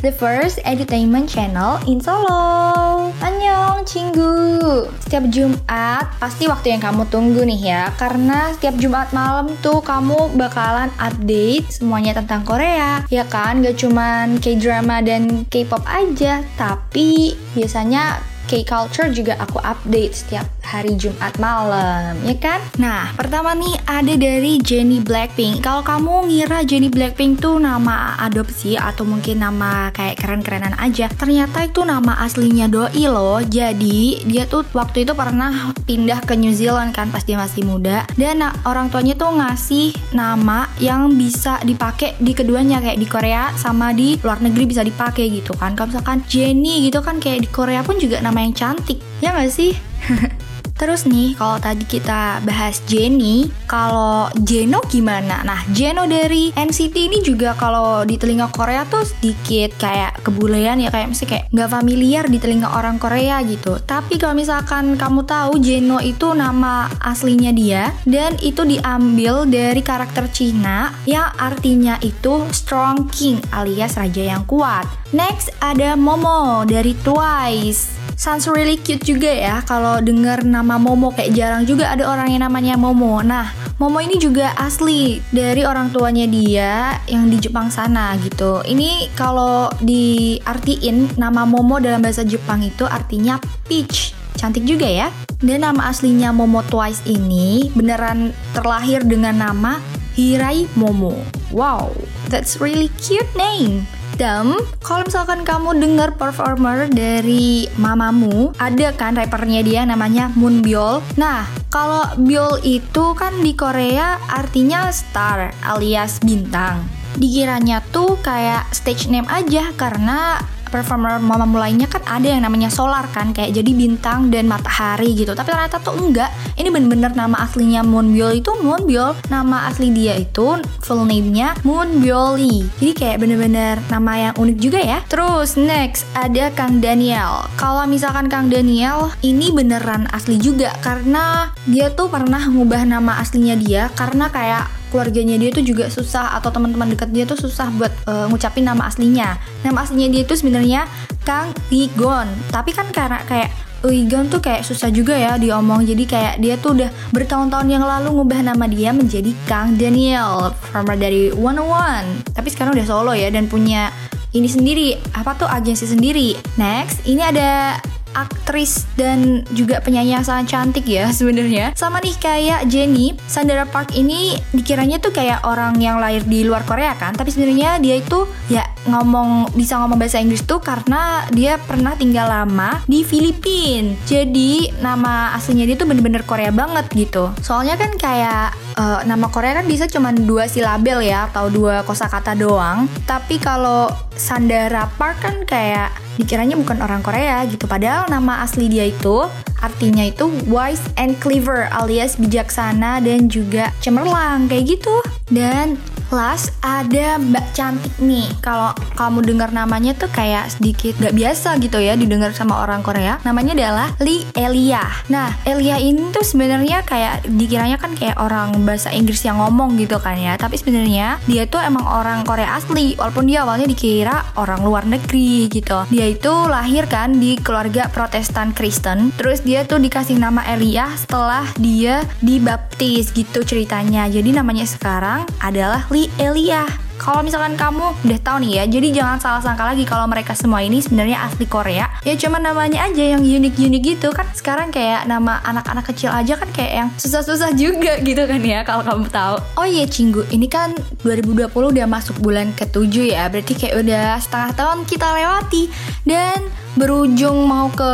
107.5 0.00 0.08
Rap 0.08 0.08
FM, 0.08 0.08
the 0.08 0.12
first 0.12 0.56
entertainment 0.64 1.28
channel 1.28 1.76
in 1.84 2.00
Solo. 2.00 3.12
Annyeong, 3.20 3.84
Cinggu. 3.84 4.88
Setiap 5.04 5.28
Jumat, 5.28 6.04
pasti 6.16 6.48
waktu 6.48 6.72
yang 6.76 6.82
kamu 6.82 7.04
tunggu 7.12 7.44
nih 7.44 7.60
ya, 7.60 7.82
karena 8.00 8.52
setiap 8.56 8.80
Jumat 8.80 9.12
malam 9.12 9.52
tuh 9.60 9.84
kamu 9.84 10.36
bakalan 10.36 10.88
update 10.96 11.68
semuanya 11.68 12.16
tentang 12.16 12.44
Korea. 12.48 13.04
Ya 13.12 13.28
kan, 13.28 13.60
gak 13.60 13.76
cuman 13.76 14.40
K-drama 14.40 15.04
dan 15.04 15.44
K-pop 15.52 15.84
aja, 15.84 16.44
tapi 16.56 17.36
biasanya 17.52 18.24
K-culture 18.48 19.14
juga 19.14 19.38
aku 19.38 19.62
update 19.62 20.14
setiap 20.16 20.46
hari 20.70 20.94
Jumat 20.94 21.34
malam, 21.42 22.14
ya 22.22 22.38
kan? 22.38 22.62
Nah, 22.78 23.10
pertama 23.18 23.58
nih 23.58 23.74
ada 23.90 24.14
dari 24.14 24.62
Jennie 24.62 25.02
Blackpink. 25.02 25.66
Kalau 25.66 25.82
kamu 25.82 26.30
ngira 26.30 26.62
Jennie 26.62 26.94
Blackpink 26.94 27.42
tuh 27.42 27.58
nama 27.58 28.14
adopsi 28.22 28.78
atau 28.78 29.02
mungkin 29.02 29.42
nama 29.42 29.90
kayak 29.90 30.22
keren-kerenan 30.22 30.78
aja, 30.78 31.10
ternyata 31.10 31.66
itu 31.66 31.82
nama 31.82 32.22
aslinya 32.22 32.70
doi 32.70 33.10
loh. 33.10 33.42
Jadi, 33.42 34.22
dia 34.30 34.46
tuh 34.46 34.62
waktu 34.70 35.02
itu 35.02 35.12
pernah 35.18 35.74
pindah 35.90 36.22
ke 36.22 36.38
New 36.38 36.54
Zealand 36.54 36.94
kan 36.94 37.10
pas 37.10 37.26
dia 37.26 37.34
masih 37.34 37.66
muda. 37.66 38.06
Dan 38.14 38.46
orang 38.62 38.94
tuanya 38.94 39.18
tuh 39.18 39.34
ngasih 39.34 40.14
nama 40.14 40.70
yang 40.78 41.10
bisa 41.18 41.58
dipakai 41.66 42.14
di 42.22 42.30
keduanya 42.30 42.78
kayak 42.78 43.02
di 43.02 43.10
Korea 43.10 43.50
sama 43.58 43.90
di 43.90 44.14
luar 44.22 44.38
negeri 44.38 44.70
bisa 44.70 44.86
dipakai 44.86 45.34
gitu 45.34 45.50
kan. 45.58 45.74
Kalau 45.74 45.90
misalkan 45.90 46.22
Jennie 46.30 46.86
gitu 46.86 47.02
kan 47.02 47.18
kayak 47.18 47.42
di 47.42 47.48
Korea 47.50 47.82
pun 47.82 47.98
juga 47.98 48.22
nama 48.22 48.38
yang 48.38 48.54
cantik. 48.54 49.02
Ya 49.18 49.34
nggak 49.34 49.50
sih? 49.50 49.74
Terus 50.80 51.04
nih, 51.04 51.36
kalau 51.36 51.60
tadi 51.60 51.84
kita 51.84 52.40
bahas 52.40 52.80
Jenny, 52.88 53.52
kalau 53.68 54.32
Jeno 54.40 54.80
gimana? 54.88 55.44
Nah, 55.44 55.60
Jeno 55.76 56.08
dari 56.08 56.56
NCT 56.56 56.96
ini 56.96 57.18
juga 57.20 57.52
kalau 57.52 58.08
di 58.08 58.16
telinga 58.16 58.48
Korea 58.48 58.88
tuh 58.88 59.04
sedikit 59.04 59.76
kayak 59.76 60.24
kebulean 60.24 60.80
ya, 60.80 60.88
kayak 60.88 61.12
mesti 61.12 61.28
kayak 61.28 61.44
nggak 61.52 61.68
familiar 61.68 62.24
di 62.32 62.40
telinga 62.40 62.72
orang 62.72 62.96
Korea 62.96 63.44
gitu. 63.44 63.76
Tapi 63.84 64.16
kalau 64.16 64.32
misalkan 64.32 64.96
kamu 64.96 65.28
tahu 65.28 65.60
Jeno 65.60 66.00
itu 66.00 66.32
nama 66.32 66.88
aslinya 67.04 67.52
dia 67.52 67.92
dan 68.08 68.40
itu 68.40 68.64
diambil 68.64 69.44
dari 69.44 69.84
karakter 69.84 70.32
Cina 70.32 70.96
yang 71.04 71.28
artinya 71.36 72.00
itu 72.00 72.48
strong 72.56 73.04
king 73.12 73.36
alias 73.52 74.00
raja 74.00 74.32
yang 74.32 74.48
kuat. 74.48 74.88
Next 75.12 75.52
ada 75.60 75.92
Momo 75.92 76.64
dari 76.64 76.96
Twice. 77.04 77.99
Sounds 78.20 78.44
really 78.52 78.76
cute 78.76 79.00
juga 79.00 79.32
ya 79.32 79.64
kalau 79.64 79.96
denger 80.04 80.44
nama 80.44 80.76
Momo 80.76 81.08
kayak 81.08 81.32
jarang 81.32 81.64
juga 81.64 81.88
ada 81.88 82.04
orang 82.04 82.28
yang 82.28 82.44
namanya 82.44 82.76
Momo. 82.76 83.24
Nah, 83.24 83.48
Momo 83.80 83.96
ini 83.96 84.20
juga 84.20 84.52
asli 84.60 85.24
dari 85.32 85.64
orang 85.64 85.88
tuanya 85.88 86.28
dia 86.28 87.00
yang 87.08 87.32
di 87.32 87.40
Jepang 87.40 87.72
sana 87.72 88.12
gitu. 88.20 88.60
Ini 88.60 89.08
kalau 89.16 89.72
diartiin 89.80 91.16
nama 91.16 91.48
Momo 91.48 91.80
dalam 91.80 92.04
bahasa 92.04 92.20
Jepang 92.20 92.60
itu 92.60 92.84
artinya 92.84 93.40
peach. 93.64 94.12
Cantik 94.36 94.68
juga 94.68 94.84
ya. 94.84 95.08
Dan 95.40 95.64
nama 95.64 95.88
aslinya 95.88 96.28
Momo 96.28 96.60
Twice 96.68 97.00
ini 97.08 97.72
beneran 97.72 98.36
terlahir 98.52 99.00
dengan 99.00 99.48
nama 99.48 99.80
Hirai 100.12 100.68
Momo. 100.76 101.16
Wow, 101.56 101.96
that's 102.28 102.60
really 102.60 102.92
cute 103.00 103.32
name. 103.32 103.88
Dem, 104.20 104.52
kalau 104.84 105.08
misalkan 105.08 105.48
kamu 105.48 105.80
dengar 105.80 106.12
performer 106.20 106.92
dari 106.92 107.64
mamamu, 107.80 108.52
ada 108.60 108.92
kan 108.92 109.16
rappernya 109.16 109.64
dia 109.64 109.80
namanya 109.88 110.28
Moonbyul. 110.36 111.00
Nah, 111.16 111.48
kalau 111.72 112.04
Byul 112.20 112.60
itu 112.60 113.16
kan 113.16 113.40
di 113.40 113.56
Korea 113.56 114.20
artinya 114.28 114.92
star 114.92 115.56
alias 115.64 116.20
bintang. 116.20 116.84
Dikiranya 117.16 117.80
tuh 117.96 118.20
kayak 118.20 118.68
stage 118.76 119.08
name 119.08 119.24
aja 119.32 119.72
karena 119.80 120.36
performer 120.70 121.18
mama 121.18 121.44
mulainya 121.44 121.90
kan 121.90 122.00
ada 122.06 122.30
yang 122.30 122.46
namanya 122.46 122.70
solar 122.72 123.04
kan 123.10 123.34
kayak 123.34 123.52
jadi 123.52 123.70
bintang 123.74 124.30
dan 124.30 124.46
matahari 124.46 125.12
gitu. 125.18 125.34
Tapi 125.34 125.50
ternyata 125.50 125.82
tuh 125.82 125.98
enggak. 125.98 126.30
Ini 126.56 126.70
bener-bener 126.70 127.12
nama 127.12 127.44
aslinya 127.44 127.82
Moonbyul 127.84 128.40
itu 128.40 128.50
Moonbyul 128.54 129.28
nama 129.28 129.66
asli 129.66 129.90
dia 129.90 130.14
itu 130.16 130.60
full 130.80 131.02
name-nya 131.08 131.56
Moonbyuli 131.64 132.70
jadi 132.78 132.92
kayak 132.96 133.16
bener-bener 133.20 133.76
nama 133.90 134.12
yang 134.30 134.34
unik 134.38 134.58
juga 134.60 134.80
ya. 134.80 134.98
Terus 135.10 135.58
next 135.58 136.06
ada 136.14 136.52
Kang 136.54 136.78
Daniel. 136.78 137.48
Kalau 137.58 137.84
misalkan 137.84 138.30
Kang 138.30 138.48
Daniel 138.48 139.12
ini 139.20 139.50
beneran 139.50 140.06
asli 140.14 140.38
juga. 140.38 140.72
Karena 140.80 141.50
dia 141.66 141.90
tuh 141.92 142.08
pernah 142.08 142.40
ngubah 142.40 142.86
nama 142.86 143.18
aslinya 143.18 143.56
dia. 143.58 143.88
Karena 143.92 144.30
kayak 144.30 144.79
keluarganya 144.90 145.38
dia 145.38 145.54
tuh 145.54 145.62
juga 145.62 145.86
susah 145.88 146.36
atau 146.36 146.50
teman-teman 146.50 146.92
dekat 146.92 147.14
dia 147.14 147.24
tuh 147.24 147.38
susah 147.38 147.70
buat 147.78 147.92
uh, 148.10 148.26
ngucapin 148.28 148.66
nama 148.66 148.90
aslinya. 148.90 149.38
Nama 149.62 149.78
aslinya 149.86 150.10
dia 150.10 150.22
tuh 150.26 150.36
sebenarnya 150.36 150.90
Kang 151.22 151.54
Igon. 151.70 152.26
Tapi 152.50 152.74
kan 152.74 152.90
karena 152.90 153.22
kayak 153.24 153.70
Uigon 153.80 154.28
tuh 154.28 154.44
kayak 154.44 154.60
susah 154.60 154.92
juga 154.92 155.16
ya 155.16 155.40
diomong 155.40 155.88
jadi 155.88 156.04
kayak 156.04 156.34
dia 156.44 156.60
tuh 156.60 156.76
udah 156.76 156.92
bertahun-tahun 157.16 157.64
yang 157.64 157.80
lalu 157.80 158.12
ngubah 158.12 158.52
nama 158.52 158.68
dia 158.68 158.92
menjadi 158.92 159.32
Kang 159.48 159.80
Daniel 159.80 160.52
performer 160.52 161.00
dari 161.00 161.32
One 161.32 161.64
One 161.64 162.20
tapi 162.36 162.52
sekarang 162.52 162.76
udah 162.76 162.84
solo 162.84 163.16
ya 163.16 163.32
dan 163.32 163.48
punya 163.48 163.88
ini 164.36 164.52
sendiri 164.52 165.00
apa 165.16 165.32
tuh 165.32 165.48
agensi 165.48 165.88
sendiri 165.88 166.36
next 166.60 167.08
ini 167.08 167.24
ada 167.24 167.80
aktris 168.14 168.88
dan 168.98 169.46
juga 169.54 169.78
penyanyi 169.82 170.18
yang 170.18 170.26
sangat 170.26 170.52
cantik 170.52 170.86
ya 170.86 171.10
sebenarnya. 171.18 171.72
Sama 171.76 172.02
nih 172.02 172.16
kayak 172.18 172.66
Jenny, 172.70 173.14
Sandra 173.26 173.66
Park 173.66 173.94
ini 173.94 174.38
dikiranya 174.54 174.98
tuh 174.98 175.14
kayak 175.14 175.44
orang 175.46 175.78
yang 175.78 175.98
lahir 176.02 176.24
di 176.26 176.42
luar 176.46 176.66
Korea 176.66 176.96
kan, 176.98 177.14
tapi 177.14 177.30
sebenarnya 177.30 177.78
dia 177.78 177.98
itu 178.00 178.26
ya 178.50 178.66
ngomong 178.88 179.52
bisa 179.52 179.76
ngomong 179.76 180.00
bahasa 180.00 180.22
Inggris 180.22 180.46
tuh 180.46 180.62
karena 180.62 181.28
dia 181.34 181.60
pernah 181.60 181.92
tinggal 181.96 182.28
lama 182.28 182.80
di 182.88 183.04
Filipina. 183.04 183.92
Jadi 184.08 184.72
nama 184.80 185.36
aslinya 185.36 185.68
dia 185.68 185.76
tuh 185.76 185.88
bener-bener 185.88 186.24
Korea 186.24 186.48
banget 186.48 186.88
gitu. 186.96 187.28
Soalnya 187.44 187.76
kan 187.76 187.92
kayak 188.00 188.56
uh, 188.80 189.00
nama 189.04 189.28
Korea 189.28 189.60
kan 189.60 189.68
bisa 189.68 189.84
cuma 189.90 190.14
dua 190.14 190.48
silabel 190.48 191.04
ya 191.04 191.28
atau 191.28 191.52
dua 191.52 191.84
kosakata 191.84 192.32
doang. 192.32 192.88
Tapi 193.04 193.36
kalau 193.36 193.92
Sandara 194.16 194.88
Park 194.96 195.24
kan 195.24 195.36
kayak 195.44 195.92
dikiranya 196.16 196.56
bukan 196.56 196.80
orang 196.84 197.00
Korea 197.00 197.44
gitu. 197.48 197.64
Padahal 197.64 198.08
nama 198.08 198.44
asli 198.44 198.68
dia 198.68 198.88
itu 198.88 199.24
artinya 199.60 200.04
itu 200.04 200.28
wise 200.48 200.84
and 200.96 201.20
clever 201.20 201.68
alias 201.72 202.16
bijaksana 202.16 203.00
dan 203.04 203.28
juga 203.28 203.72
cemerlang 203.84 204.48
kayak 204.48 204.76
gitu. 204.76 204.96
Dan 205.28 205.76
Last 206.10 206.50
ada 206.66 207.22
Mbak 207.22 207.46
Cantik 207.54 207.94
nih. 208.02 208.26
Kalau 208.42 208.74
kamu 208.98 209.22
dengar 209.22 209.54
namanya 209.54 209.94
tuh 209.94 210.10
kayak 210.10 210.50
sedikit 210.50 210.98
gak 210.98 211.14
biasa 211.14 211.54
gitu 211.62 211.78
ya 211.78 211.94
didengar 211.94 212.34
sama 212.34 212.66
orang 212.66 212.82
Korea. 212.82 213.22
Namanya 213.22 213.54
adalah 213.54 213.88
Lee 214.02 214.26
Elia. 214.34 214.82
Nah, 215.06 215.30
Elia 215.46 215.78
ini 215.78 216.10
tuh 216.10 216.26
sebenarnya 216.26 216.82
kayak 216.82 217.30
dikiranya 217.30 217.78
kan 217.78 217.94
kayak 217.94 218.18
orang 218.18 218.58
bahasa 218.66 218.90
Inggris 218.90 219.22
yang 219.22 219.38
ngomong 219.38 219.78
gitu 219.78 220.02
kan 220.02 220.18
ya. 220.18 220.34
Tapi 220.34 220.58
sebenarnya 220.58 221.22
dia 221.30 221.46
tuh 221.46 221.62
emang 221.62 221.86
orang 221.86 222.26
Korea 222.26 222.58
asli. 222.58 222.98
Walaupun 222.98 223.30
dia 223.30 223.46
awalnya 223.46 223.70
dikira 223.70 224.34
orang 224.34 224.66
luar 224.66 224.90
negeri 224.90 225.46
gitu. 225.46 225.86
Dia 225.94 226.10
itu 226.10 226.32
lahir 226.50 226.90
kan 226.90 227.22
di 227.22 227.38
keluarga 227.38 227.86
Protestan 227.86 228.50
Kristen. 228.50 229.14
Terus 229.14 229.46
dia 229.46 229.62
tuh 229.62 229.78
dikasih 229.78 230.18
nama 230.18 230.42
Elia 230.50 230.90
setelah 230.98 231.46
dia 231.54 232.02
dibaptis 232.18 233.14
gitu 233.14 233.46
ceritanya. 233.46 234.10
Jadi 234.10 234.34
namanya 234.34 234.66
sekarang 234.66 235.22
adalah 235.38 235.86
Lee 235.92 235.99
Elia. 236.16 236.64
Kalau 237.00 237.24
misalkan 237.24 237.56
kamu 237.56 237.96
udah 238.04 238.20
tahu 238.20 238.44
nih 238.44 238.60
ya, 238.60 238.64
jadi 238.68 238.88
jangan 238.92 239.16
salah 239.16 239.40
sangka 239.40 239.64
lagi 239.64 239.88
kalau 239.88 240.04
mereka 240.04 240.36
semua 240.36 240.60
ini 240.60 240.84
sebenarnya 240.84 241.24
asli 241.24 241.48
Korea. 241.48 241.88
Ya 242.04 242.12
cuma 242.20 242.36
namanya 242.36 242.84
aja 242.84 243.16
yang 243.16 243.24
unik-unik 243.24 243.80
gitu 243.80 244.12
kan. 244.12 244.28
Sekarang 244.36 244.68
kayak 244.68 245.08
nama 245.08 245.40
anak-anak 245.48 245.88
kecil 245.88 246.12
aja 246.12 246.36
kan 246.36 246.52
kayak 246.52 246.72
yang 246.76 246.88
susah-susah 247.00 247.56
juga 247.56 247.96
gitu 248.04 248.20
kan 248.28 248.44
ya 248.44 248.68
kalau 248.68 248.84
kamu 248.84 249.08
tahu. 249.08 249.36
Oh 249.56 249.64
iya 249.64 249.88
Cinggu, 249.88 250.28
ini 250.28 250.44
kan 250.44 250.76
2020 251.00 251.48
udah 251.48 251.86
masuk 251.88 252.20
bulan 252.20 252.52
ke-7 252.52 253.16
ya. 253.16 253.32
Berarti 253.32 253.56
kayak 253.56 253.80
udah 253.80 254.20
setengah 254.20 254.52
tahun 254.52 254.78
kita 254.84 255.08
lewati 255.08 255.72
dan 256.04 256.36
berujung 256.80 257.44
mau 257.44 257.68
ke 257.68 257.92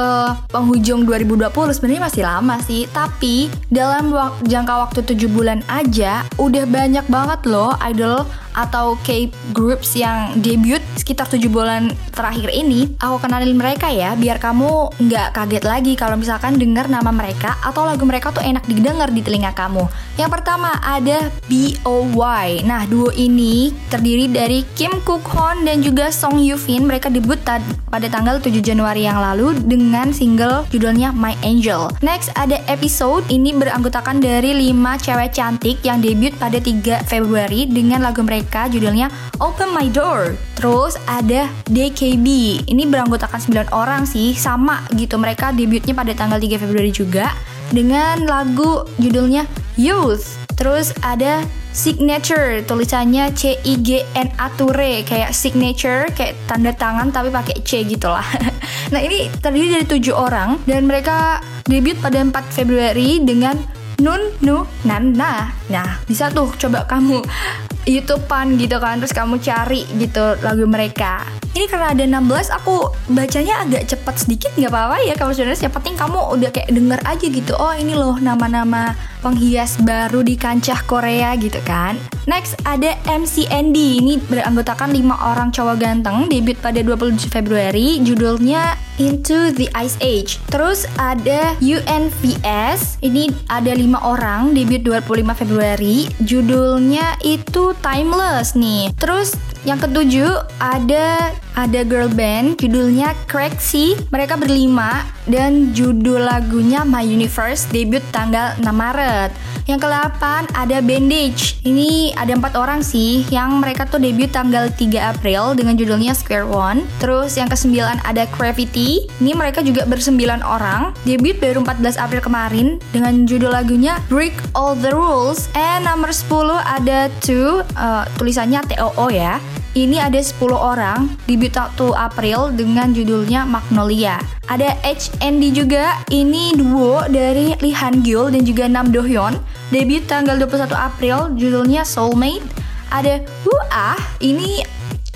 penghujung 0.54 1.02
2020 1.02 1.50
sebenarnya 1.74 2.02
masih 2.06 2.22
lama 2.22 2.56
sih. 2.62 2.86
Tapi 2.94 3.50
dalam 3.66 4.14
wak 4.14 4.46
jangka 4.46 4.74
waktu 4.86 5.00
7 5.02 5.26
bulan 5.26 5.60
aja 5.66 6.22
udah 6.38 6.64
banyak 6.70 7.02
banget 7.10 7.40
loh 7.50 7.74
idol 7.82 8.22
atau 8.56 8.96
K 9.04 9.28
groups 9.52 9.98
yang 10.00 10.40
debut 10.40 10.80
sekitar 10.96 11.28
7 11.28 11.44
bulan 11.50 11.92
terakhir 12.14 12.48
ini. 12.54 12.94
Aku 13.02 13.20
kenalin 13.20 13.52
mereka 13.58 13.90
ya 13.90 14.14
biar 14.16 14.40
kamu 14.40 14.96
nggak 14.96 15.36
kaget 15.36 15.64
lagi 15.66 15.92
kalau 15.98 16.16
misalkan 16.16 16.56
dengar 16.56 16.88
nama 16.88 17.10
mereka 17.10 17.58
atau 17.60 17.84
lagu 17.84 18.06
mereka 18.08 18.32
tuh 18.32 18.40
enak 18.40 18.64
didengar 18.64 19.12
di 19.12 19.20
telinga 19.20 19.52
kamu. 19.52 19.84
Yang 20.16 20.30
pertama 20.40 20.72
ada 20.80 21.28
B.O.Y 21.50 22.64
nah 22.64 22.88
duo 22.88 23.12
ini 23.12 23.74
terdiri 23.92 24.30
dari 24.32 24.64
Kim 24.72 25.04
Kook 25.04 25.26
Hon 25.36 25.68
dan 25.68 25.84
juga 25.84 26.08
Song 26.08 26.40
Yoo 26.40 26.56
Fin 26.56 26.88
mereka 26.88 27.12
debut 27.12 27.36
pada 27.44 28.06
tanggal 28.08 28.40
7 28.40 28.56
Januari 28.64 28.75
Januari 28.76 29.08
yang 29.08 29.25
lalu 29.25 29.56
dengan 29.64 30.12
single 30.12 30.69
judulnya 30.69 31.08
My 31.08 31.32
Angel. 31.40 31.88
Next 32.05 32.28
ada 32.37 32.61
episode 32.69 33.25
ini 33.32 33.56
beranggotakan 33.56 34.20
dari 34.20 34.52
5 34.52 35.00
cewek 35.00 35.32
cantik 35.32 35.81
yang 35.81 36.05
debut 36.05 36.37
pada 36.37 36.61
3 36.61 37.08
Februari 37.08 37.64
dengan 37.64 38.05
lagu 38.05 38.20
mereka 38.20 38.69
judulnya 38.69 39.08
Open 39.40 39.73
My 39.73 39.88
Door. 39.88 40.37
Terus 40.61 41.00
ada 41.08 41.49
DKB. 41.73 42.28
Ini 42.69 42.84
beranggotakan 42.84 43.40
9 43.40 43.73
orang 43.73 44.05
sih, 44.05 44.37
sama 44.37 44.84
gitu. 44.93 45.17
Mereka 45.17 45.56
debutnya 45.56 45.96
pada 45.96 46.12
tanggal 46.12 46.37
3 46.37 46.61
Februari 46.61 46.93
juga 46.93 47.32
dengan 47.72 48.29
lagu 48.29 48.84
judulnya 49.00 49.49
Youth. 49.81 50.37
Terus 50.52 50.93
ada 51.00 51.40
signature 51.76 52.64
tulisannya 52.64 53.37
C 53.37 53.61
I 53.61 53.75
G 53.84 54.00
N 54.17 54.32
A 54.40 54.49
Ture 54.56 55.05
kayak 55.05 55.37
signature 55.37 56.08
kayak 56.17 56.32
tanda 56.49 56.73
tangan 56.73 57.12
tapi 57.12 57.28
pakai 57.28 57.61
C 57.61 57.84
gitu 57.84 58.08
lah. 58.08 58.25
nah 58.93 59.00
ini 59.05 59.28
terdiri 59.28 59.76
dari 59.76 59.87
tujuh 59.87 60.17
orang 60.17 60.64
dan 60.64 60.88
mereka 60.88 61.44
debut 61.69 62.00
pada 62.00 62.25
4 62.25 62.32
Februari 62.49 63.20
dengan 63.20 63.61
Nun 64.00 64.32
Nu 64.40 64.64
Nan 64.88 65.12
Nah. 65.12 65.52
Nah 65.69 66.00
bisa 66.08 66.32
tuh 66.32 66.49
coba 66.56 66.88
kamu 66.88 67.20
YouTubean 67.93 68.56
gitu 68.56 68.81
kan 68.81 68.99
terus 68.99 69.12
kamu 69.12 69.37
cari 69.44 69.84
gitu 70.00 70.34
lagu 70.40 70.64
mereka 70.64 71.22
ini 71.56 71.67
karena 71.73 71.97
ada 71.97 72.05
16 72.05 72.53
aku 72.53 72.93
bacanya 73.17 73.64
agak 73.64 73.88
cepat 73.88 74.14
sedikit 74.20 74.53
nggak 74.61 74.69
apa-apa 74.69 74.97
ya 75.08 75.14
kamu 75.17 75.32
sebenarnya. 75.32 75.64
Yang 75.64 75.75
penting 75.81 75.97
kamu 75.97 76.19
udah 76.37 76.50
kayak 76.53 76.70
denger 76.70 77.00
aja 77.08 77.26
gitu. 77.32 77.53
Oh 77.56 77.73
ini 77.73 77.97
loh 77.97 78.20
nama-nama 78.20 78.93
penghias 79.25 79.81
baru 79.81 80.20
di 80.20 80.37
kancah 80.37 80.85
Korea 80.85 81.32
gitu 81.41 81.58
kan. 81.64 81.97
Next 82.29 82.61
ada 82.69 82.94
MCND 83.08 84.05
ini 84.05 84.20
beranggotakan 84.20 84.93
5 84.93 85.31
orang 85.32 85.49
cowok 85.49 85.76
ganteng. 85.81 86.29
Debut 86.29 86.61
pada 86.61 86.85
27 86.85 87.32
Februari. 87.32 88.05
Judulnya 88.05 88.76
Into 89.00 89.53
the 89.56 89.73
Ice 89.81 89.97
Age. 90.05 90.37
Terus 90.53 90.85
ada 91.00 91.56
UNVS 91.64 93.00
ini 93.00 93.32
ada 93.49 93.73
5 93.73 93.97
orang. 94.05 94.53
Debut 94.53 94.85
25 94.85 95.32
Februari. 95.32 96.06
Judulnya 96.20 97.17
itu 97.25 97.73
Timeless 97.81 98.53
nih. 98.53 98.93
Terus 99.00 99.38
yang 99.66 99.82
ketujuh 99.82 100.46
ada 100.62 101.34
ada 101.58 101.80
girl 101.82 102.06
band 102.12 102.60
judulnya 102.62 103.16
Crazy. 103.26 103.98
Mereka 104.14 104.38
berlima 104.38 105.02
dan 105.26 105.74
judul 105.74 106.22
lagunya 106.22 106.86
My 106.86 107.02
Universe 107.02 107.66
debut 107.74 108.04
tanggal 108.14 108.54
6 108.62 108.70
Maret. 108.70 109.34
Yang 109.66 109.82
ke-8 109.82 110.22
ada 110.54 110.78
Bandage. 110.78 111.58
Ini 111.66 112.14
ada 112.14 112.38
empat 112.38 112.54
orang 112.54 112.86
sih 112.86 113.26
yang 113.34 113.58
mereka 113.58 113.82
tuh 113.82 113.98
debut 113.98 114.30
tanggal 114.30 114.70
3 114.70 114.78
April 114.94 115.58
dengan 115.58 115.74
judulnya 115.74 116.14
Square 116.14 116.46
One. 116.46 116.86
Terus 117.02 117.34
yang 117.34 117.50
ke-9 117.50 117.74
ada 118.06 118.30
Gravity. 118.30 119.10
Ini 119.19 119.34
mereka 119.34 119.66
juga 119.66 119.82
bersembilan 119.90 120.46
orang. 120.46 120.94
Debut 121.02 121.34
baru 121.42 121.66
14 121.66 121.98
April 121.98 122.22
kemarin 122.22 122.78
dengan 122.94 123.26
judul 123.26 123.50
lagunya 123.50 123.98
Break 124.06 124.38
All 124.54 124.78
the 124.78 124.94
Rules. 124.94 125.50
And 125.58 125.82
nomor 125.90 126.14
10 126.14 126.30
ada 126.62 127.10
Two, 127.19 127.66
uh, 127.74 128.06
tulisannya 128.22 128.62
TOO 128.70 129.10
ya. 129.10 129.42
Ini 129.76 130.00
ada 130.00 130.17
10 130.17 130.40
orang 130.56 131.20
debut 131.28 131.52
1 131.52 131.76
April 131.93 132.49
dengan 132.56 132.96
judulnya 132.96 133.44
Magnolia. 133.44 134.17
Ada 134.49 134.73
HND 134.81 135.52
juga, 135.52 136.00
ini 136.08 136.56
duo 136.56 137.05
dari 137.12 137.52
Lee 137.61 137.76
Han 137.76 138.00
Gil 138.00 138.32
dan 138.32 138.40
juga 138.49 138.73
Nam 138.73 138.88
Do 138.88 139.05
Hyun. 139.05 139.37
Debut 139.69 140.00
tanggal 140.08 140.40
21 140.40 140.73
April, 140.73 141.28
judulnya 141.37 141.84
Soulmate. 141.84 142.40
Ada 142.88 143.20
Ah, 143.69 144.00
ini 144.25 144.64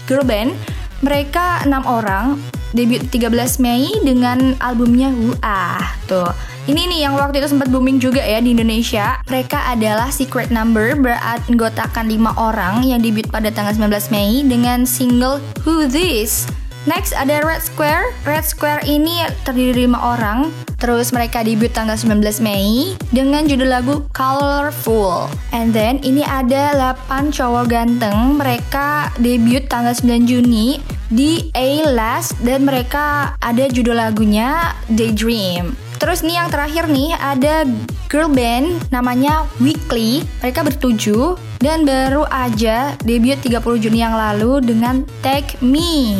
girl 0.04 0.28
band. 0.28 0.52
Mereka 1.00 1.64
6 1.64 1.80
orang, 1.88 2.36
debut 2.72 3.02
13 3.02 3.58
Mei 3.62 3.90
dengan 4.02 4.54
albumnya 4.62 5.10
Ah. 5.42 5.96
Tuh. 6.06 6.30
Ini 6.68 6.86
nih 6.86 7.00
yang 7.08 7.16
waktu 7.16 7.42
itu 7.42 7.56
sempat 7.56 7.72
booming 7.72 7.98
juga 7.98 8.22
ya 8.22 8.38
di 8.38 8.52
Indonesia. 8.54 9.18
Mereka 9.26 9.74
adalah 9.74 10.12
Secret 10.12 10.52
Number 10.52 10.94
beranggotakan 10.94 12.06
5 12.06 12.36
orang 12.36 12.86
yang 12.86 13.00
debut 13.02 13.26
pada 13.26 13.48
tanggal 13.50 13.74
19 13.74 14.12
Mei 14.12 14.44
dengan 14.46 14.84
single 14.84 15.42
Who 15.64 15.88
This. 15.88 16.46
Next 16.88 17.12
ada 17.12 17.44
Red 17.44 17.60
Square. 17.60 18.16
Red 18.24 18.48
Square 18.48 18.88
ini 18.88 19.20
terdiri 19.44 19.84
dari 19.84 19.84
5 19.84 20.00
orang. 20.00 20.38
Terus 20.80 21.12
mereka 21.12 21.44
debut 21.44 21.68
tanggal 21.68 21.92
19 21.92 22.40
Mei 22.40 22.96
dengan 23.12 23.44
judul 23.44 23.68
lagu 23.68 24.08
Colorful. 24.16 25.28
And 25.52 25.76
then 25.76 26.00
ini 26.00 26.24
ada 26.24 26.72
8 26.72 27.36
cowok 27.36 27.68
ganteng. 27.68 28.40
Mereka 28.40 29.12
debut 29.20 29.68
tanggal 29.68 29.92
9 29.92 30.24
Juni 30.24 30.99
di 31.10 31.50
A 31.58 31.90
Last 31.90 32.38
dan 32.46 32.62
mereka 32.62 33.34
ada 33.42 33.66
judul 33.66 33.98
lagunya 33.98 34.72
Daydream. 34.86 35.74
Terus 36.00 36.24
nih 36.24 36.40
yang 36.40 36.48
terakhir 36.48 36.88
nih 36.88 37.12
ada 37.18 37.68
girl 38.08 38.32
band 38.32 38.80
namanya 38.88 39.44
Weekly. 39.60 40.24
Mereka 40.40 40.64
bertujuh 40.64 41.36
dan 41.60 41.84
baru 41.84 42.24
aja 42.32 42.96
debut 43.04 43.36
30 43.36 43.60
Juni 43.84 44.00
yang 44.00 44.16
lalu 44.16 44.64
dengan 44.64 45.04
Take 45.20 45.60
Me. 45.60 46.16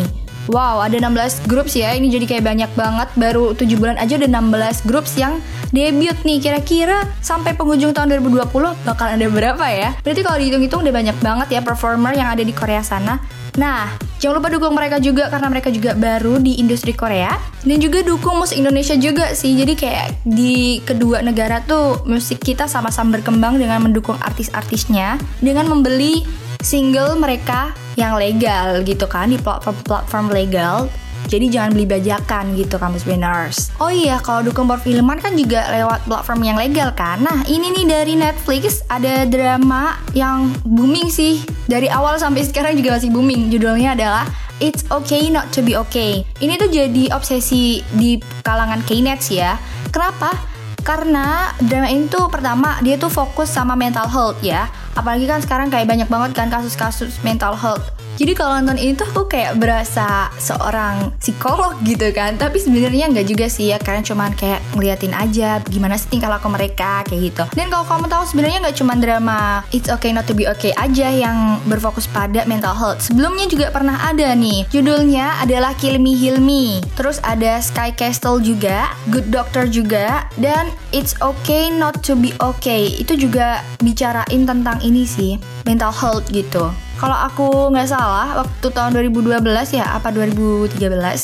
Wow, 0.51 0.83
ada 0.83 0.99
16 0.99 1.47
grup 1.47 1.71
sih 1.71 1.87
ya. 1.87 1.95
Ini 1.97 2.11
jadi 2.11 2.27
kayak 2.27 2.45
banyak 2.45 2.71
banget. 2.75 3.09
Baru 3.17 3.55
7 3.57 3.71
bulan 3.79 3.97
aja 3.97 4.19
ada 4.21 4.29
16 4.29 4.85
grup 4.85 5.09
yang 5.17 5.39
debut 5.73 6.19
nih. 6.27 6.39
Kira-kira 6.43 7.07
sampai 7.25 7.55
penghujung 7.57 7.95
tahun 7.97 8.21
2020 8.21 8.53
bakal 8.85 9.07
ada 9.17 9.27
berapa 9.31 9.65
ya? 9.71 9.97
Berarti 10.03 10.21
kalau 10.27 10.37
dihitung-hitung 10.43 10.83
udah 10.85 10.93
banyak 10.93 11.17
banget 11.25 11.49
ya 11.57 11.61
performer 11.63 12.13
yang 12.13 12.29
ada 12.35 12.43
di 12.43 12.53
Korea 12.53 12.83
sana. 12.85 13.40
Nah, 13.59 13.91
jangan 14.23 14.39
lupa 14.39 14.49
dukung 14.53 14.75
mereka 14.79 15.03
juga 15.03 15.27
karena 15.27 15.49
mereka 15.51 15.75
juga 15.75 15.97
baru 15.99 16.39
di 16.39 16.63
industri 16.63 16.95
Korea 16.95 17.35
dan 17.67 17.79
juga 17.83 18.05
dukung 18.07 18.39
musik 18.39 18.61
Indonesia 18.61 18.95
juga 18.95 19.35
sih. 19.35 19.59
Jadi 19.59 19.75
kayak 19.75 20.23
di 20.23 20.79
kedua 20.87 21.25
negara 21.25 21.59
tuh 21.67 22.07
musik 22.07 22.39
kita 22.39 22.71
sama-sama 22.71 23.19
berkembang 23.19 23.59
dengan 23.59 23.83
mendukung 23.83 24.21
artis-artisnya 24.23 25.19
dengan 25.43 25.67
membeli 25.67 26.23
single 26.61 27.17
mereka 27.17 27.73
yang 27.99 28.15
legal 28.21 28.85
gitu 28.85 29.09
kan 29.09 29.33
di 29.33 29.41
platform-platform 29.41 30.31
legal 30.31 30.87
jadi 31.31 31.47
jangan 31.47 31.71
beli 31.79 31.87
bajakan 31.87 32.59
gitu 32.59 32.75
kampus 32.75 33.07
winners. 33.07 33.71
Oh 33.79 33.87
iya, 33.87 34.19
kalau 34.19 34.43
dukung 34.43 34.67
perfilman 34.67 35.23
kan 35.23 35.39
juga 35.39 35.63
lewat 35.71 36.03
platform 36.11 36.43
yang 36.43 36.59
legal 36.59 36.91
kan. 36.91 37.23
Nah, 37.23 37.47
ini 37.47 37.71
nih 37.71 37.87
dari 37.87 38.19
Netflix 38.19 38.83
ada 38.91 39.23
drama 39.31 39.95
yang 40.11 40.51
booming 40.67 41.07
sih. 41.07 41.47
Dari 41.71 41.87
awal 41.87 42.19
sampai 42.19 42.43
sekarang 42.43 42.75
juga 42.75 42.99
masih 42.99 43.15
booming. 43.15 43.47
Judulnya 43.47 43.95
adalah 43.95 44.27
It's 44.59 44.83
Okay 44.91 45.31
Not 45.31 45.55
To 45.55 45.63
Be 45.63 45.79
Okay. 45.87 46.27
Ini 46.43 46.59
tuh 46.59 46.67
jadi 46.67 47.15
obsesi 47.15 47.79
di 47.95 48.19
kalangan 48.43 48.83
K-Nets 48.83 49.31
ya. 49.31 49.55
Kenapa? 49.95 50.35
Karena 50.83 51.55
drama 51.63 51.87
ini 51.95 52.11
tuh 52.11 52.27
pertama 52.27 52.83
dia 52.83 52.99
tuh 52.99 53.13
fokus 53.13 53.55
sama 53.55 53.79
mental 53.79 54.11
health 54.11 54.43
ya. 54.43 54.67
Apalagi 54.99 55.31
kan 55.31 55.39
sekarang 55.39 55.71
kayak 55.71 55.87
banyak 55.87 56.11
banget 56.11 56.35
kan 56.35 56.51
kasus-kasus 56.51 57.23
mental 57.23 57.55
health 57.55 58.00
jadi 58.21 58.37
kalau 58.37 58.61
nonton 58.61 58.77
ini 58.77 58.93
tuh 58.93 59.09
aku 59.09 59.33
kayak 59.33 59.57
berasa 59.57 60.29
seorang 60.37 61.17
psikolog 61.17 61.81
gitu 61.89 62.13
kan. 62.13 62.37
Tapi 62.37 62.61
sebenarnya 62.61 63.09
nggak 63.09 63.25
juga 63.25 63.49
sih 63.49 63.73
ya, 63.73 63.81
karena 63.81 64.05
cuman 64.05 64.37
kayak 64.37 64.61
ngeliatin 64.77 65.17
aja 65.17 65.57
gimana 65.65 65.97
sih 65.97 66.13
tingkah 66.13 66.29
laku 66.29 66.53
mereka 66.53 67.01
kayak 67.09 67.33
gitu. 67.33 67.45
Dan 67.57 67.73
kalau 67.73 67.89
kamu 67.89 68.13
tahu 68.13 68.29
sebenarnya 68.29 68.61
nggak 68.61 68.77
cuma 68.77 68.93
drama 69.01 69.65
It's 69.73 69.89
Okay 69.89 70.13
Not 70.13 70.29
To 70.29 70.37
Be 70.37 70.45
Okay 70.53 70.77
aja 70.77 71.09
yang 71.09 71.65
berfokus 71.65 72.05
pada 72.05 72.45
mental 72.45 72.77
health. 72.77 73.09
Sebelumnya 73.09 73.49
juga 73.49 73.73
pernah 73.73 73.97
ada 74.05 74.37
nih. 74.37 74.69
Judulnya 74.69 75.41
adalah 75.41 75.73
Kill 75.81 75.97
Me 75.97 76.13
Heal 76.13 76.37
Me. 76.45 76.85
Terus 77.01 77.25
ada 77.25 77.57
Sky 77.65 77.97
Castle 77.97 78.45
juga, 78.45 78.93
Good 79.09 79.33
Doctor 79.33 79.65
juga, 79.65 80.29
dan 80.37 80.69
It's 80.93 81.17
Okay 81.25 81.73
Not 81.73 82.05
To 82.05 82.13
Be 82.21 82.37
Okay. 82.37 83.01
Itu 83.01 83.17
juga 83.17 83.65
bicarain 83.81 84.45
tentang 84.45 84.77
ini 84.85 85.09
sih, 85.09 85.41
mental 85.65 85.95
health 85.95 86.29
gitu. 86.29 86.69
Kalau 87.01 87.17
aku 87.17 87.73
nggak 87.73 87.89
salah, 87.89 88.45
waktu 88.45 88.69
tahun 88.77 88.93
2012 88.93 89.41
ya, 89.73 89.97
apa 89.97 90.13
2013 90.13 90.77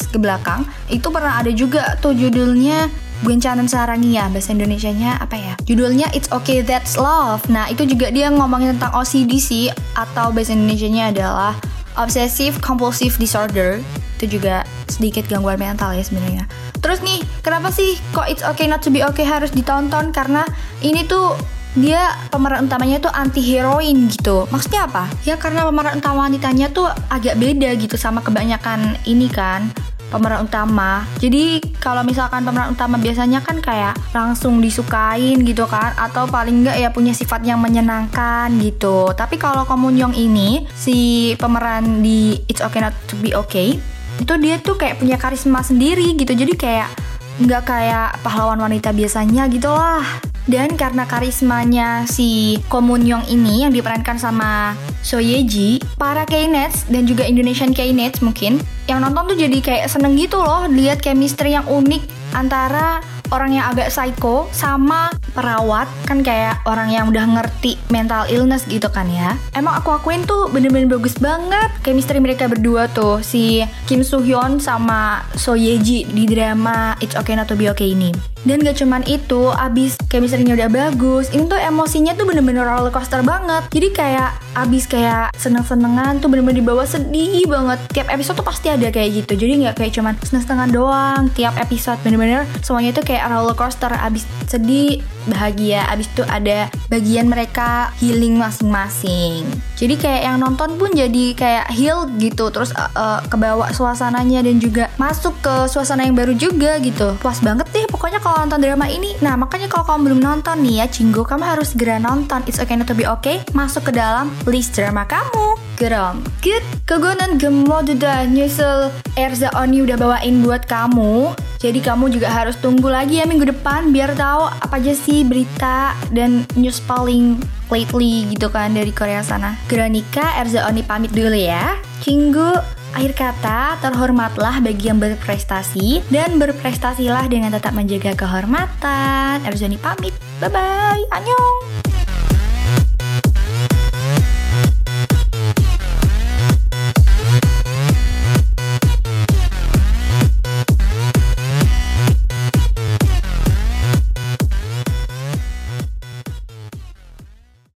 ke 0.08 0.16
belakang, 0.16 0.64
itu 0.88 1.04
pernah 1.12 1.36
ada 1.36 1.52
juga 1.52 2.00
tuh 2.00 2.16
judulnya 2.16 2.88
Bencanan 3.20 3.68
Sarangia, 3.68 4.32
bahasa 4.32 4.56
Indonesianya 4.56 5.20
apa 5.20 5.36
ya? 5.36 5.52
Judulnya 5.68 6.08
It's 6.16 6.32
Okay 6.32 6.64
That's 6.64 6.96
Love. 6.96 7.44
Nah, 7.52 7.68
itu 7.68 7.84
juga 7.84 8.08
dia 8.08 8.32
ngomongin 8.32 8.80
tentang 8.80 8.96
OCD 8.96 9.36
sih, 9.36 9.68
atau 9.92 10.32
bahasa 10.32 10.56
Indonesianya 10.56 11.12
adalah 11.12 11.52
Obsessive 12.00 12.56
Compulsive 12.64 13.20
Disorder. 13.20 13.76
Itu 14.16 14.40
juga 14.40 14.64
sedikit 14.88 15.28
gangguan 15.28 15.60
mental 15.60 15.92
ya 15.92 16.00
sebenarnya. 16.00 16.48
Terus 16.80 17.04
nih, 17.04 17.20
kenapa 17.44 17.68
sih 17.68 18.00
kok 18.16 18.24
It's 18.32 18.40
Okay 18.40 18.64
Not 18.64 18.80
To 18.84 18.88
Be 18.88 19.04
Okay 19.04 19.28
harus 19.28 19.52
ditonton? 19.52 20.08
Karena 20.08 20.40
ini 20.80 21.04
tuh 21.04 21.36
dia 21.76 22.16
pemeran 22.32 22.66
utamanya 22.66 22.98
tuh 22.98 23.12
anti 23.12 23.44
heroin 23.44 24.08
gitu. 24.08 24.48
Maksudnya 24.48 24.88
apa? 24.88 25.12
Ya 25.28 25.36
karena 25.36 25.62
pemeran 25.68 26.00
utama 26.00 26.24
wanitanya 26.26 26.72
tuh 26.72 26.88
agak 27.12 27.36
beda 27.36 27.76
gitu 27.76 28.00
sama 28.00 28.24
kebanyakan 28.24 28.96
ini 29.04 29.28
kan 29.28 29.68
pemeran 30.08 30.46
utama. 30.46 31.04
Jadi 31.20 31.60
kalau 31.82 32.00
misalkan 32.06 32.46
pemeran 32.46 32.72
utama 32.72 32.96
biasanya 32.96 33.42
kan 33.42 33.58
kayak 33.60 33.94
langsung 34.14 34.62
disukain 34.62 35.42
gitu 35.44 35.66
kan 35.68 35.92
atau 35.98 36.24
paling 36.30 36.64
enggak 36.64 36.78
ya 36.78 36.88
punya 36.94 37.12
sifat 37.12 37.44
yang 37.44 37.60
menyenangkan 37.60 38.48
gitu. 38.62 39.12
Tapi 39.12 39.36
kalau 39.36 39.68
Komunyong 39.68 40.14
ini 40.16 40.64
si 40.72 41.32
pemeran 41.36 42.00
di 42.00 42.38
It's 42.48 42.62
Okay 42.62 42.80
Not 42.80 42.94
to 43.10 43.14
Be 43.20 43.34
Okay 43.34 43.96
itu 44.16 44.32
dia 44.40 44.56
tuh 44.56 44.80
kayak 44.80 44.96
punya 44.96 45.20
karisma 45.20 45.60
sendiri 45.60 46.16
gitu 46.16 46.32
jadi 46.32 46.54
kayak 46.56 46.88
nggak 47.36 47.62
kayak 47.68 48.16
pahlawan 48.24 48.56
wanita 48.56 48.96
biasanya 48.96 49.44
gitu 49.52 49.68
lah 49.68 50.00
dan 50.46 50.74
karena 50.78 51.04
karismanya 51.06 52.06
si 52.06 52.58
Komun 52.70 53.02
Young 53.06 53.26
ini 53.30 53.66
yang 53.66 53.74
diperankan 53.74 54.18
sama 54.18 54.78
So 55.02 55.18
Ye 55.22 55.46
Ji, 55.46 55.82
para 55.98 56.26
K-Nets 56.26 56.90
dan 56.90 57.06
juga 57.06 57.26
Indonesian 57.26 57.74
K-Nets 57.74 58.22
mungkin 58.22 58.62
yang 58.86 59.02
nonton 59.02 59.34
tuh 59.34 59.38
jadi 59.38 59.58
kayak 59.58 59.90
seneng 59.90 60.14
gitu 60.14 60.38
loh 60.38 60.70
lihat 60.70 61.02
chemistry 61.02 61.54
yang 61.54 61.66
unik 61.66 62.02
antara 62.34 63.02
orang 63.34 63.58
yang 63.58 63.66
agak 63.70 63.90
psycho 63.90 64.46
sama 64.54 65.10
perawat. 65.34 65.90
Kan 66.06 66.22
kayak 66.22 66.62
orang 66.66 66.94
yang 66.94 67.10
udah 67.10 67.26
ngerti 67.26 67.78
mental 67.90 68.26
illness 68.30 68.66
gitu 68.70 68.86
kan 68.90 69.10
ya. 69.10 69.34
Emang 69.54 69.78
aku 69.78 69.94
akuin 69.94 70.22
tuh 70.26 70.50
bener-bener 70.50 70.86
bagus 70.86 71.18
banget 71.18 71.70
chemistry 71.82 72.22
mereka 72.22 72.46
berdua 72.46 72.86
tuh. 72.90 73.22
Si 73.22 73.62
Kim 73.90 74.06
Soo 74.06 74.22
Hyun 74.22 74.62
sama 74.62 75.26
So 75.34 75.58
Ye 75.58 75.78
Ji 75.82 76.06
di 76.06 76.26
drama 76.30 76.94
It's 77.02 77.18
Okay 77.18 77.34
Not 77.34 77.50
To 77.50 77.58
Be 77.58 77.70
Okay 77.70 77.94
ini 77.94 78.35
dan 78.46 78.62
gak 78.62 78.78
cuman 78.78 79.02
itu, 79.10 79.50
abis 79.50 79.98
chemistry-nya 80.06 80.54
udah 80.54 80.70
bagus, 80.70 81.34
ini 81.34 81.50
tuh 81.50 81.58
emosinya 81.58 82.14
tuh 82.14 82.30
bener-bener 82.30 82.62
roller 82.62 82.94
coaster 82.94 83.20
banget. 83.26 83.66
Jadi 83.74 83.88
kayak 83.90 84.38
abis 84.54 84.86
kayak 84.86 85.34
seneng-senengan 85.34 86.22
tuh 86.22 86.30
bener-bener 86.30 86.62
dibawa 86.62 86.86
sedih 86.86 87.42
banget. 87.50 87.82
Tiap 87.90 88.08
episode 88.14 88.38
tuh 88.38 88.46
pasti 88.46 88.70
ada 88.70 88.86
kayak 88.88 89.26
gitu. 89.26 89.34
Jadi 89.34 89.66
gak 89.66 89.82
kayak 89.82 89.92
cuman 89.98 90.14
seneng-senengan 90.22 90.70
doang. 90.70 91.22
Tiap 91.34 91.58
episode 91.58 91.98
bener-bener 92.06 92.46
semuanya 92.62 92.94
tuh 92.94 93.02
kayak 93.02 93.26
roller 93.26 93.58
coaster. 93.58 93.90
Abis 93.90 94.22
sedih, 94.46 95.02
bahagia. 95.26 95.82
Abis 95.90 96.06
itu 96.06 96.22
ada 96.22 96.70
bagian 96.86 97.26
mereka 97.26 97.90
healing 97.98 98.38
masing-masing. 98.38 99.42
Jadi 99.74 99.94
kayak 99.98 100.22
yang 100.22 100.38
nonton 100.38 100.78
pun 100.78 100.94
jadi 100.94 101.34
kayak 101.34 101.66
heal 101.74 102.06
gitu. 102.22 102.48
Terus 102.54 102.70
uh, 102.78 102.88
uh, 102.94 103.20
kebawa 103.26 103.74
suasananya 103.74 104.46
dan 104.46 104.62
juga 104.62 104.86
masuk 104.96 105.34
ke 105.42 105.66
suasana 105.66 106.06
yang 106.06 106.14
baru 106.14 106.32
juga 106.38 106.78
gitu. 106.78 107.18
Puas 107.18 107.42
banget 107.42 107.66
deh 107.74 107.85
pokoknya 108.06 108.22
kalau 108.22 108.38
nonton 108.46 108.62
drama 108.62 108.86
ini. 108.86 109.18
Nah, 109.18 109.34
makanya 109.34 109.66
kalau 109.66 109.82
kamu 109.82 110.00
belum 110.06 110.20
nonton 110.22 110.62
nih 110.62 110.78
ya, 110.78 110.86
Cinggu, 110.86 111.26
kamu 111.26 111.42
harus 111.42 111.74
segera 111.74 111.98
nonton 111.98 112.38
It's 112.46 112.62
Okay 112.62 112.78
Not 112.78 112.86
To 112.86 112.94
Be 112.94 113.02
Okay 113.02 113.42
masuk 113.50 113.90
ke 113.90 113.98
dalam 113.98 114.30
list 114.46 114.78
drama 114.78 115.02
kamu. 115.10 115.58
Geram. 115.74 116.22
Good. 116.38 116.62
Kegonan 116.86 117.34
gemoduda 117.34 118.22
nyusul 118.30 118.94
Erza 119.18 119.50
Oni 119.58 119.82
udah 119.82 119.98
bawain 119.98 120.38
buat 120.38 120.70
kamu. 120.70 121.34
Jadi 121.58 121.82
kamu 121.82 122.14
juga 122.14 122.30
harus 122.30 122.54
tunggu 122.62 122.86
lagi 122.86 123.18
ya 123.18 123.26
minggu 123.26 123.50
depan 123.50 123.90
biar 123.90 124.14
tahu 124.14 124.54
apa 124.54 124.78
aja 124.78 124.94
sih 124.94 125.26
berita 125.26 125.98
dan 126.14 126.46
news 126.54 126.78
paling 126.86 127.42
lately 127.74 128.30
gitu 128.30 128.46
kan 128.54 128.70
dari 128.70 128.94
Korea 128.94 129.26
sana. 129.26 129.58
Granika 129.66 130.38
Erza 130.38 130.62
Oni 130.70 130.86
pamit 130.86 131.10
dulu 131.10 131.34
ya. 131.34 131.74
Cinggu, 132.06 132.54
akhir 132.96 133.12
kata, 133.12 133.76
terhormatlah 133.84 134.64
bagi 134.64 134.88
yang 134.88 134.96
berprestasi 134.96 136.00
dan 136.08 136.40
berprestasilah 136.40 137.28
dengan 137.28 137.52
tetap 137.52 137.76
menjaga 137.76 138.16
kehormatan. 138.16 139.44
Erzoni 139.44 139.76
pamit. 139.76 140.16
Bye-bye. 140.40 141.04
Annyeong. 141.12 141.85